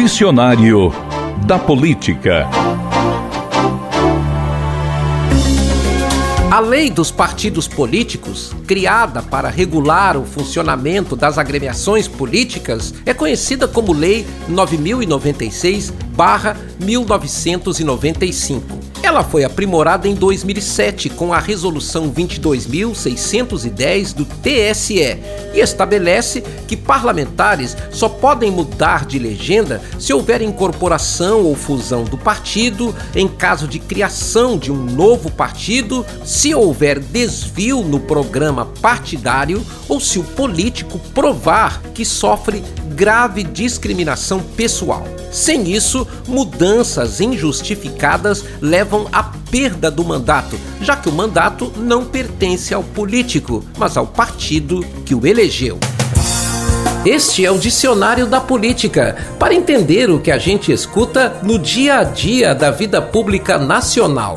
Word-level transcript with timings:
Dicionário 0.00 0.92
da 1.44 1.58
Política. 1.58 2.46
A 6.52 6.60
lei 6.60 6.88
dos 6.88 7.10
partidos 7.10 7.66
políticos, 7.66 8.54
criada 8.64 9.22
para 9.24 9.48
regular 9.50 10.16
o 10.16 10.24
funcionamento 10.24 11.16
das 11.16 11.36
agremiações 11.36 12.06
políticas, 12.06 12.94
é 13.04 13.12
conhecida 13.12 13.66
como 13.66 13.92
Lei 13.92 14.24
9096-1995. 16.00 18.78
Ela 19.08 19.24
foi 19.24 19.42
aprimorada 19.42 20.06
em 20.06 20.14
2007 20.14 21.08
com 21.08 21.32
a 21.32 21.38
Resolução 21.38 22.10
22.610 22.12 24.12
do 24.14 24.26
TSE 24.26 24.98
e 25.54 25.60
estabelece 25.60 26.42
que 26.66 26.76
parlamentares 26.76 27.74
só 27.90 28.06
podem 28.10 28.50
mudar 28.50 29.06
de 29.06 29.18
legenda 29.18 29.80
se 29.98 30.12
houver 30.12 30.42
incorporação 30.42 31.40
ou 31.44 31.54
fusão 31.56 32.04
do 32.04 32.18
partido, 32.18 32.94
em 33.14 33.26
caso 33.26 33.66
de 33.66 33.78
criação 33.78 34.58
de 34.58 34.70
um 34.70 34.76
novo 34.76 35.30
partido, 35.30 36.04
se 36.22 36.54
houver 36.54 36.98
desvio 37.00 37.82
no 37.82 38.00
programa 38.00 38.66
partidário 38.82 39.64
ou 39.88 40.00
se 40.00 40.18
o 40.18 40.22
político 40.24 40.98
provar 41.14 41.80
que 41.94 42.04
sofre 42.04 42.62
grave 42.90 43.42
discriminação 43.42 44.40
pessoal. 44.54 45.02
Sem 45.30 45.64
isso, 45.74 46.06
mudanças 46.26 47.20
injustificadas 47.20 48.44
levam 48.60 49.06
à 49.12 49.22
perda 49.50 49.90
do 49.90 50.04
mandato, 50.04 50.58
já 50.80 50.96
que 50.96 51.08
o 51.08 51.12
mandato 51.12 51.72
não 51.76 52.04
pertence 52.04 52.72
ao 52.72 52.82
político, 52.82 53.64
mas 53.76 53.96
ao 53.96 54.06
partido 54.06 54.84
que 55.04 55.14
o 55.14 55.26
elegeu. 55.26 55.78
Este 57.04 57.44
é 57.44 57.50
o 57.50 57.58
Dicionário 57.58 58.26
da 58.26 58.40
Política, 58.40 59.16
para 59.38 59.54
entender 59.54 60.10
o 60.10 60.18
que 60.18 60.30
a 60.30 60.38
gente 60.38 60.72
escuta 60.72 61.36
no 61.42 61.58
dia 61.58 61.98
a 61.98 62.04
dia 62.04 62.54
da 62.54 62.70
vida 62.70 63.00
pública 63.00 63.56
nacional. 63.56 64.36